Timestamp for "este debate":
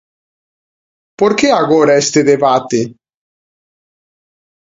2.03-2.79